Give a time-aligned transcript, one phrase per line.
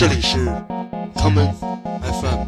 [0.00, 0.38] 这里是
[1.14, 1.52] common
[2.00, 2.46] FM。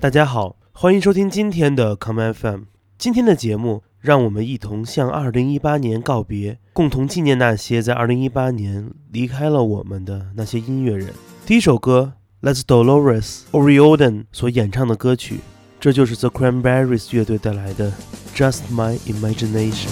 [0.00, 2.60] 大家好，欢迎收听今天的 common FM。
[2.96, 11.12] 今天的节目，让我们一同向2018年告别，共同纪念那些在2018年离开了我们的那些音乐人。
[11.44, 12.14] 第一首歌。
[12.40, 15.40] Let's Dolores O'Riordan 所演唱的歌曲，
[15.78, 17.92] 这就是 The Cranberries 乐队带来的
[18.36, 19.90] Just My Imagination。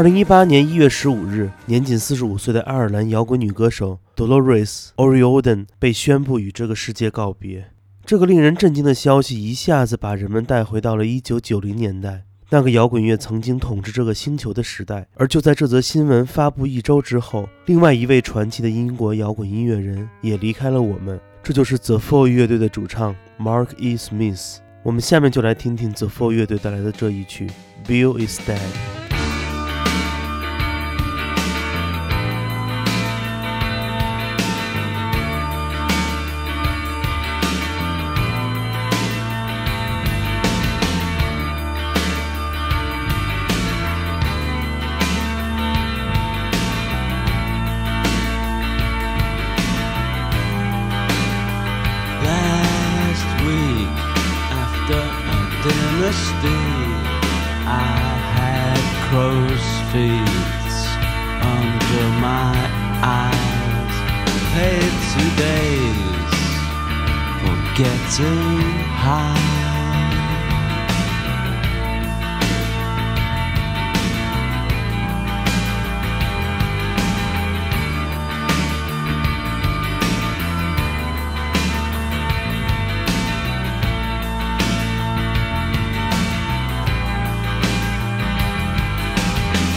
[0.00, 7.66] 二零一八年一月十五日，年仅四十五岁的爱尔兰摇滚女歌手 Dolores O'Riordan 被宣布与这个世界告别。
[8.06, 15.06] 这个令人震惊的消息一下子把人们带回到了一九九零年代，那个摇滚乐曾经统治这个星球的时代。
[15.16, 23.98] 而就在这则新闻发布一周之后，另外一位传奇的英国摇滚音乐人也离开了我们，这就是 The Fall 乐队的主唱 Mark E.
[23.98, 24.60] Smith。
[24.82, 27.50] 我们下面就来听听 The Fall 乐队带来的这一曲
[27.86, 28.56] 《Bill Is Dead》。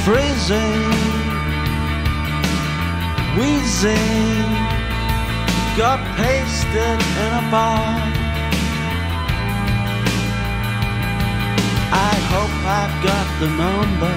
[0.05, 0.91] Freezing,
[3.37, 4.43] wheezing,
[5.77, 7.87] got pasted in a bar.
[11.95, 14.15] I hope I got the number.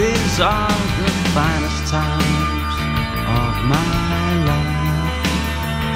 [0.00, 2.74] These are the finest times
[3.28, 4.73] of my life.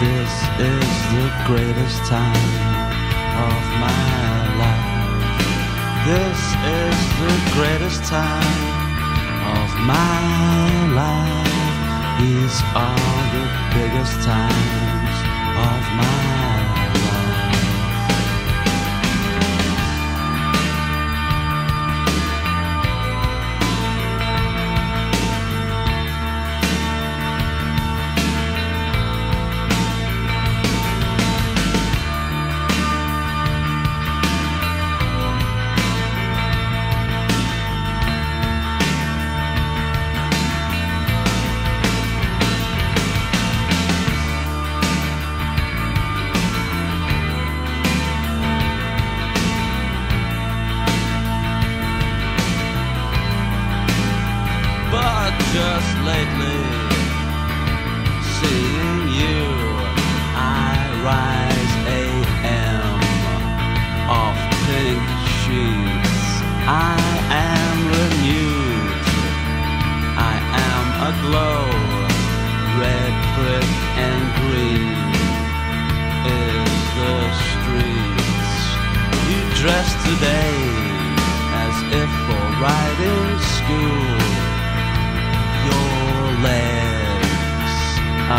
[0.00, 2.54] This is the greatest time
[3.50, 5.42] of my life.
[6.06, 6.40] This
[6.78, 8.62] is the greatest time
[9.58, 10.22] of my
[10.94, 11.48] life.
[12.20, 15.16] These are the biggest times
[15.66, 16.47] of my life.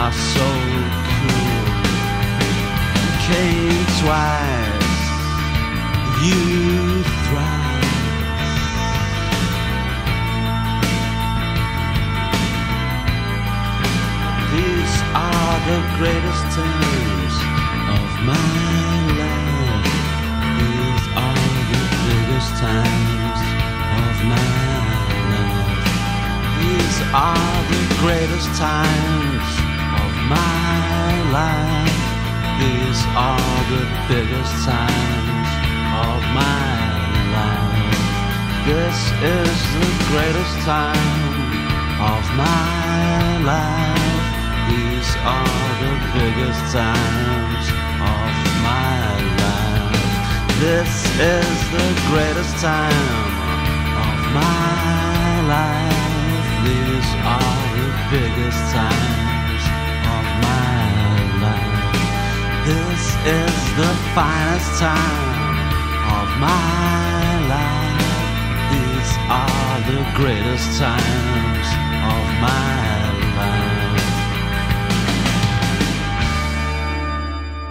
[0.09, 0.49] Are so
[1.13, 1.65] cool.
[3.29, 5.01] Came twice,
[6.25, 7.93] you thrice.
[14.53, 17.35] These are the greatest times
[17.97, 18.49] of my
[19.21, 19.93] life.
[20.57, 23.41] These are the biggest times
[24.01, 24.49] of my
[25.33, 25.85] life.
[26.61, 29.38] These are the greatest times
[30.29, 31.97] my life.
[32.61, 35.49] These are the biggest times
[36.05, 36.69] of my
[37.37, 37.99] life.
[38.69, 41.49] This is the greatest time
[42.13, 44.25] of my life.
[44.69, 47.65] These are the biggest times
[48.13, 48.29] of
[48.69, 49.01] my
[49.43, 49.99] life.
[50.61, 50.93] This
[51.37, 53.29] is the greatest time
[54.05, 56.49] of my life.
[56.67, 59.18] These are the biggest times
[62.69, 65.57] This is the finest time
[66.05, 67.97] of my life.
[68.69, 71.67] These are the greatest times
[72.05, 73.09] of my
[73.39, 74.03] life.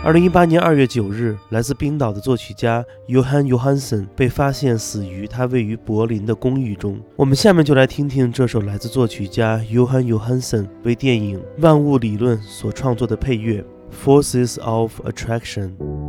[0.02, 7.00] 二零一八年二月九日，来自冰岛的作曲家 Johan Johansson 被发现死于他位于柏林的公寓中。
[7.14, 16.07] 我们下面就来听听这首来自作曲家 Johan Johansson 为电影《万物理论》所创作的配乐《Forces of Attraction》。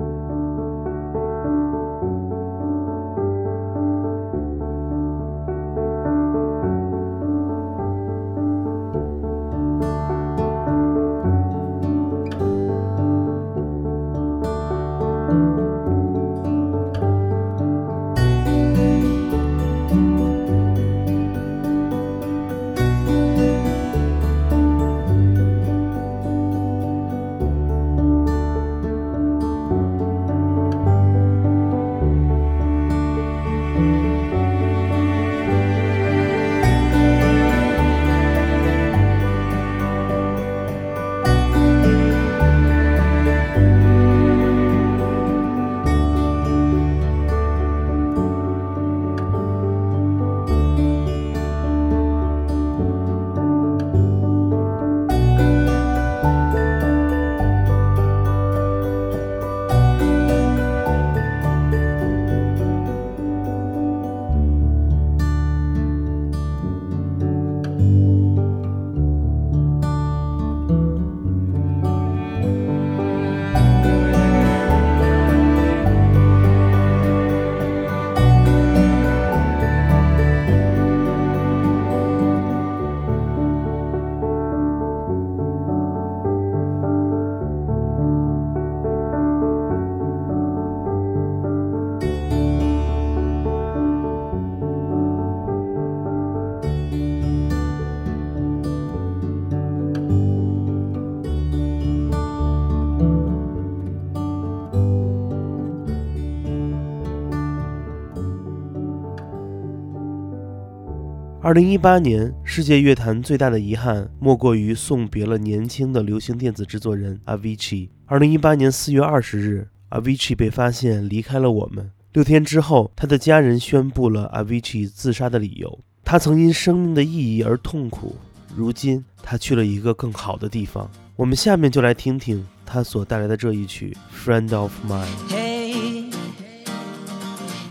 [111.42, 117.88] 二零一八年，世界乐坛最大的遗憾莫过于送别了年轻的流行电子制作人 Avicii。
[118.08, 121.92] 二零一八年四月二十日，Avicii 被发现离开了我们。
[122.12, 125.80] 六天之后，他的家人宣布了 Avicii 自杀的理由。
[126.04, 128.18] 他曾因生命的意义而痛苦，
[128.54, 130.92] 如今他去了一个更好的地方。
[131.16, 133.96] 我们下面就来听听他所带来的这一曲
[134.28, 135.08] 《Friend of Mine》。
[135.34, 136.12] Hey,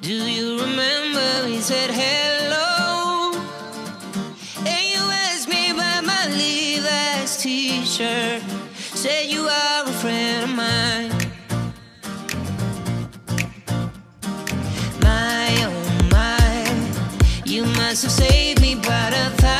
[0.00, 2.17] do you remember He said hey.
[7.98, 8.42] T-shirt.
[8.74, 11.10] Said you are a friend of mine.
[15.02, 19.57] My oh my, you must have saved me about a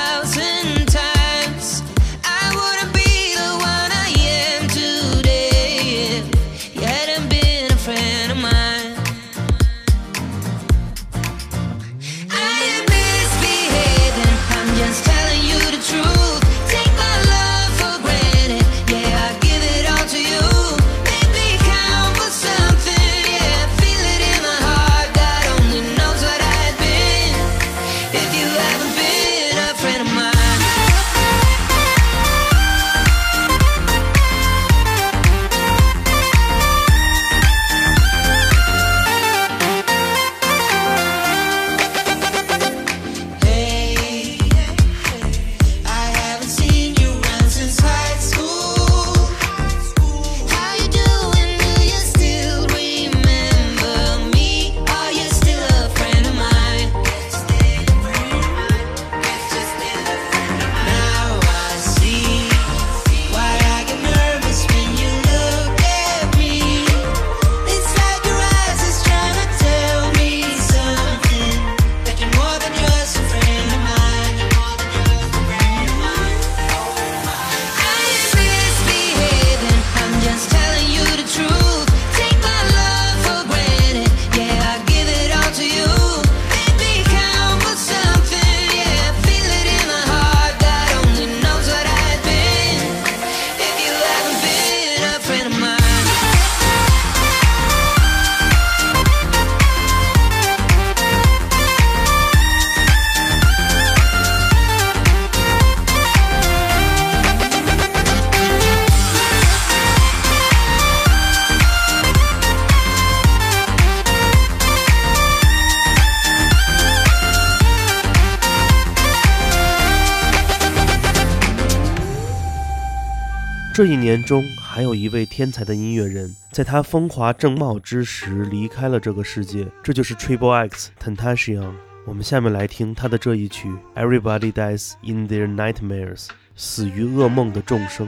[123.78, 131.74] 这一年中，还有一位天才的音乐人，在他风华正茂之时离开了这个世界，这就是 Triple X Tentacion。
[132.04, 136.26] 我们下面来听他的这一曲《Everybody Dies in Their Nightmares》，
[136.57, 138.07] 死于噩梦的众生。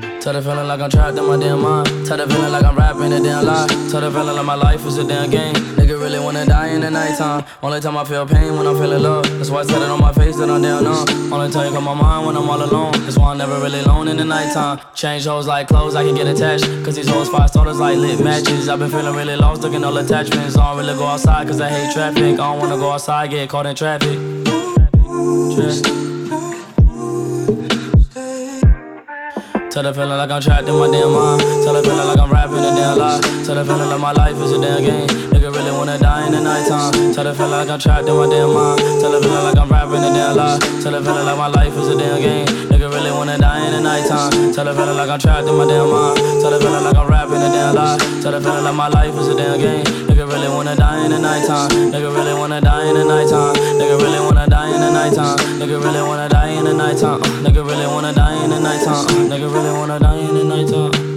[29.71, 31.41] Tell the feeling like I'm trapped in my damn mind.
[31.63, 33.21] Tell the feeling like I'm rapping a damn lie.
[33.47, 35.07] Tell the feeling like my life is a damn game.
[35.31, 37.15] Nigga really wanna die in the nighttime.
[37.15, 38.81] Tell the feeling like I'm trapped in my damn mind.
[38.99, 40.59] Tell the feeling like I'm rapping a damn lie.
[40.83, 42.47] Tell the feeling like my life is a damn game.
[42.67, 44.53] Nigga really wanna die in the nighttime.
[44.53, 46.19] Tell the feeling like I'm trapped in my damn mind.
[46.43, 47.99] Tell the feeling like I'm rapping a damn lie.
[48.23, 50.10] Tell the feeling like my life is a damn game.
[50.31, 51.69] Really wanna die in the nighttime.
[51.91, 53.55] Nigga really wanna die in the nighttime.
[53.79, 55.37] Nigga really wanna die in the nighttime.
[55.59, 57.21] Nigga really wanna die in the nighttime.
[57.43, 59.07] Nigga really wanna die in the nighttime.
[59.29, 61.11] Nigga really wanna die in the nighttime.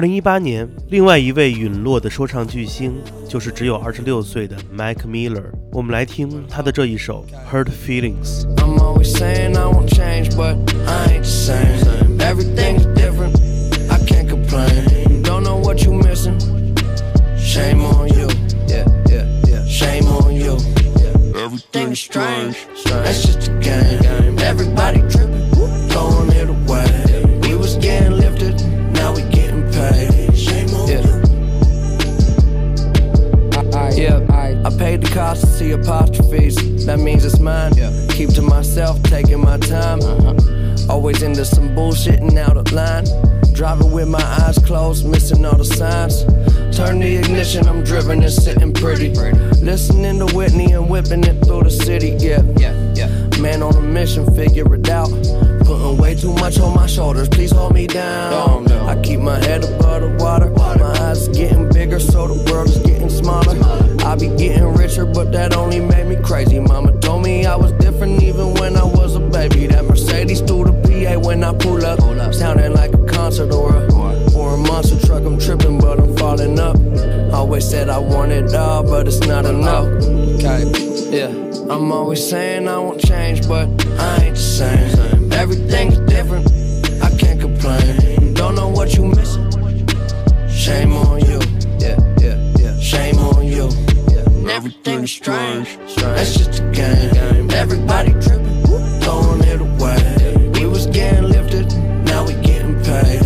[0.00, 5.44] 零一八年，另外一位陨落的说唱巨星就是只有二十六岁的 Mac Miller。
[5.72, 8.42] 我们来听他的这一首《Hurt Feelings》。
[8.56, 12.18] I'm always saying I won't change, but I ain't the same.
[12.18, 13.38] Everything's different,
[13.88, 15.22] I can't complain.
[15.22, 16.38] Don't know what you missing.
[17.38, 18.28] Shame on you.
[18.66, 19.64] Yeah, yeah, yeah.
[19.68, 20.58] Shame on you.
[21.36, 22.56] Everything's strange.
[22.86, 24.36] That's just a game.
[24.40, 25.48] Everybody tripping,
[25.88, 26.59] throwing it away.
[35.11, 36.85] Cautiously apostrophes.
[36.85, 37.73] That means it's mine.
[37.75, 37.91] Yeah.
[38.09, 39.99] Keep to myself, taking my time.
[40.01, 40.91] Uh-huh.
[40.91, 43.05] Always into some bullshit and out of line.
[43.53, 46.23] Driving with my eyes closed, missing all the signs.
[46.75, 49.09] Turn the ignition, I'm driven and sitting pretty.
[49.61, 52.15] Listening to Whitney and whipping it through the city.
[52.19, 53.39] Yeah, yeah, yeah.
[53.39, 55.09] Man on a mission, figure it out.
[56.21, 58.71] Too much on my shoulders, please hold me down.
[58.71, 60.51] I keep my head above the water.
[60.51, 63.57] My eyes getting bigger, so the world is getting smaller.
[64.05, 66.59] I be getting richer, but that only made me crazy.
[66.59, 69.65] Mama told me I was different even when I was a baby.
[69.65, 71.99] That Mercedes through the PA when I pull up.
[72.35, 73.91] Sounding like a concert or a,
[74.35, 75.23] or a monster truck.
[75.23, 76.77] I'm tripping, but I'm falling up.
[77.33, 79.87] Always said I want it all, but it's not uh, enough.
[80.37, 81.50] Okay, yeah.
[81.69, 83.67] I'm always saying I won't change, but
[83.99, 85.31] I ain't the same.
[85.33, 86.47] Everything's different.
[87.01, 88.33] I can't complain.
[88.33, 89.49] Don't know what you missing.
[90.49, 91.39] Shame on you.
[91.79, 92.79] Yeah, yeah, yeah.
[92.79, 93.69] Shame on you.
[94.49, 95.77] Everything's strange.
[95.95, 97.49] That's just a game.
[97.51, 98.63] Everybody tripping,
[99.01, 100.51] throwing it away.
[100.53, 101.71] We was getting lifted,
[102.05, 103.20] now we getting paid.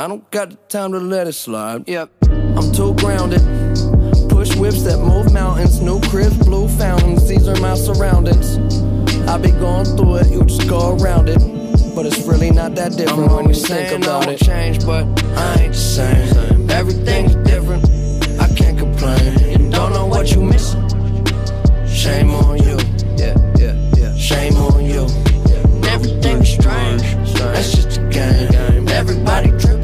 [0.00, 1.86] I don't got the time to let it slide.
[1.86, 3.42] Yep, I'm too grounded.
[4.30, 5.82] Push whips that move mountains.
[5.82, 7.28] New cribs, blue fountains.
[7.28, 8.56] These are my surroundings.
[9.28, 11.38] I be going through it, you just go around it.
[11.94, 14.40] But it's really not that different when you think about it.
[14.40, 15.04] Change, but
[15.36, 16.70] I ain't the same.
[16.70, 17.84] Everything's different.
[18.40, 19.60] I can't complain.
[19.60, 20.80] You don't know what you missing.
[21.86, 22.78] Shame on you.
[23.18, 24.16] Yeah, yeah, yeah.
[24.16, 25.02] Shame on you.
[25.90, 27.02] Everything's strange.
[27.36, 28.88] That's just a game.
[28.88, 29.79] Everybody tripping,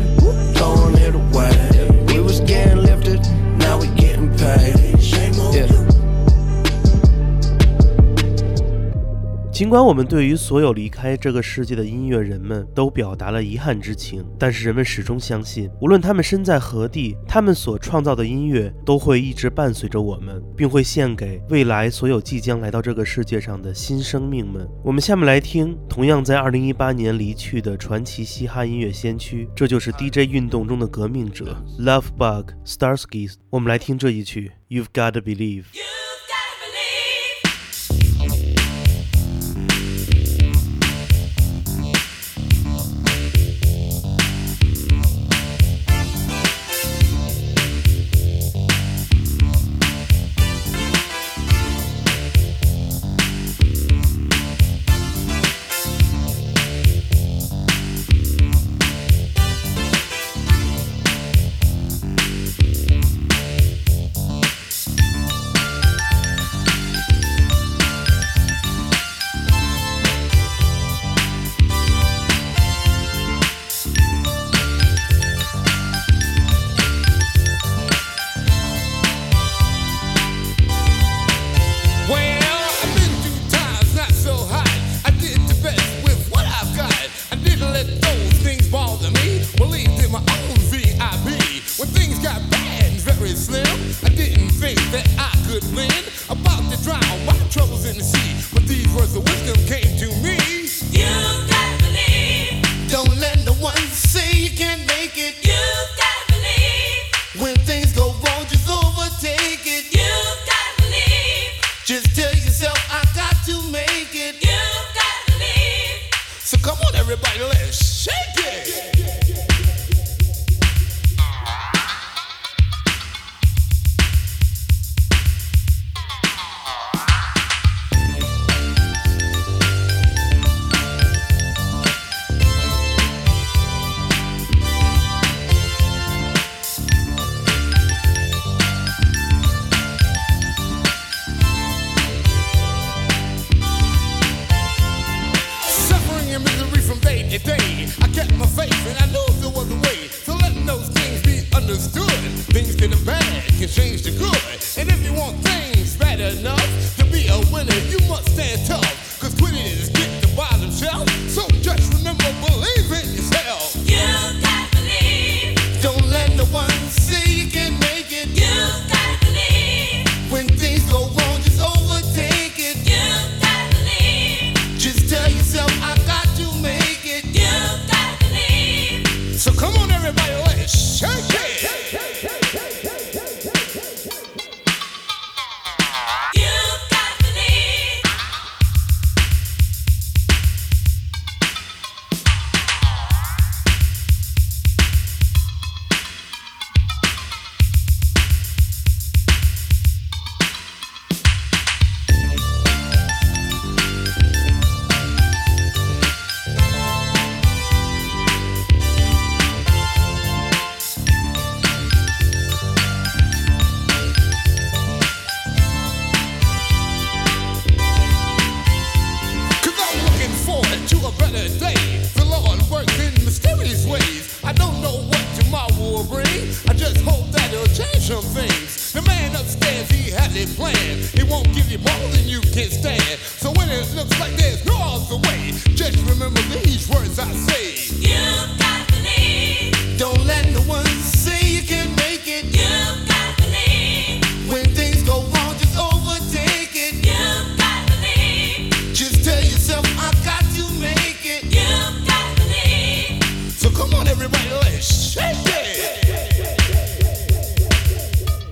[9.57, 24.69] 尽管我们对于所有离开这个世界的音乐人们都表达了遗憾之情，但是人们始终相信，无论他们身在何地，他们所创造的音乐都会一直伴随着我们，并会献给未来所有即将来到这个世界上的新生命们。
[24.85, 33.33] 我们下面来听同样在2018年离去的传奇嘻哈音乐先驱，这就是 DJ 运动中的革命者 Love Bug Starsky。
[33.49, 35.64] 我们来听这一曲，You've Gotta Believe。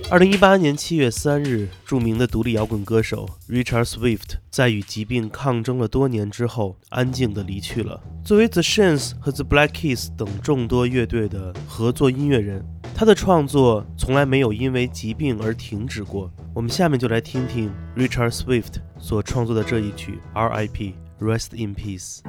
[0.07, 7.99] 二零一八年七月三日，著名的独立摇滚歌手 Richard Swift 在与疾病抗争了多年之后，安静地离去了。
[8.23, 12.63] 作为 The Shins 和 The Black Keys 等众多乐队的合作音乐人，
[12.93, 16.31] 他的创作从来没有因为疾病而停止过。
[16.53, 20.93] 我们下面就来听听 Richard Swift 所创作的这一曲《R.I.P.
[21.19, 22.19] Rest in Peace》。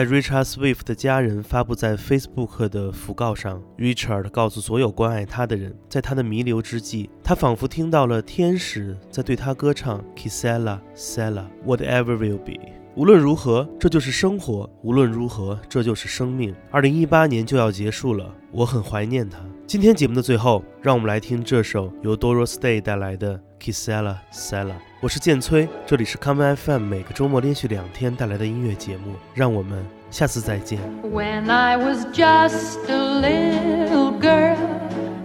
[0.00, 12.58] 在 Richard Swift 的家人发布在 Facebook 的讣告上，Richard 告诉所有关爱他的人，在他的弥留之际，他仿佛听到了天使在对他歌唱 Kisela Sela Whatever Will Be。
[12.94, 16.54] 无论如何，这就是生活；无论如何，这就是生命。
[16.70, 19.38] 二零一八年就要结束了，我很怀念他。
[19.66, 24.76] 今天节目的最后，让我们来听这首由 Doris Day 带来的 Kisela Sela。
[24.99, 29.15] 我是建崔，这里是 Common FM，每个周末连续两天带来的音乐节目。
[29.33, 30.79] 让我们下次再见。
[31.03, 34.57] When I was just a little girl,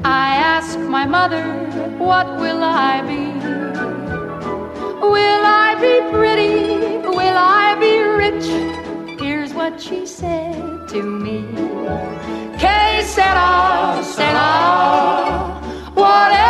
[0.02, 1.44] I asked my mother,
[1.98, 3.38] What will I be?
[5.00, 6.98] Will I be pretty?
[7.06, 8.48] Will I be rich?
[9.20, 11.44] Here's what she said to me.
[12.58, 15.60] Que sera, sera.
[15.94, 16.43] Whatever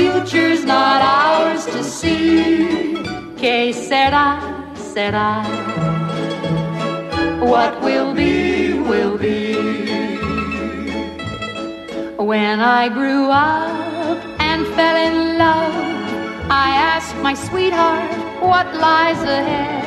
[0.00, 3.02] Future's not ours to see.
[3.36, 4.28] Que sera,
[4.74, 5.44] sera.
[7.52, 9.54] What will be, will be.
[12.16, 15.76] When I grew up and fell in love,
[16.66, 18.10] I asked my sweetheart
[18.40, 19.84] what lies ahead.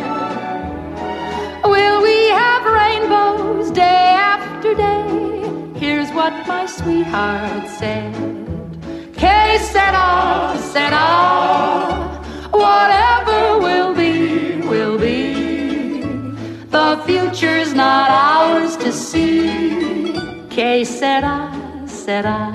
[1.63, 5.79] Will we have rainbows day after day?
[5.79, 8.42] Here's what my sweetheart said.
[9.23, 11.07] Que sera, sera.
[12.51, 16.01] Whatever will be, will be.
[16.69, 20.11] The future's not ours to see.
[20.49, 21.37] Que sera,
[21.87, 22.51] sera.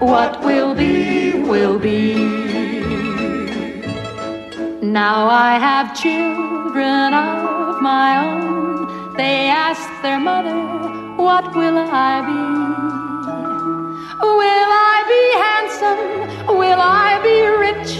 [0.00, 2.16] What will be, will be.
[4.82, 9.14] Now I have children of my own.
[9.16, 10.58] They ask their mother,
[11.22, 12.55] What will I be?
[14.22, 16.56] Will I be handsome?
[16.58, 17.98] Will I be rich?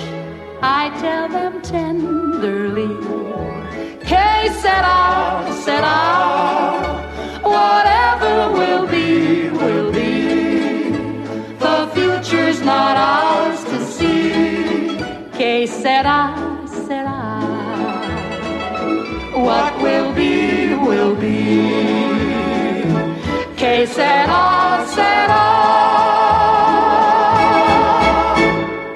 [0.63, 2.95] I tell them tenderly.
[4.01, 5.99] Que sera, sera.
[7.43, 10.91] Whatever will be, will be.
[11.59, 14.99] The future's not ours to see.
[15.37, 16.35] Que sera,